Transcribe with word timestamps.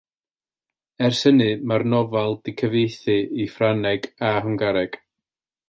Ers 1.07 1.19
hynny 1.27 1.49
mae'r 1.71 1.85
nofel 1.95 2.33
wedi'i 2.39 2.55
chyfieithu 2.63 3.19
i 3.45 3.47
Ffrangeg 3.53 4.09
a 4.31 4.33
Hwngareg. 4.41 4.99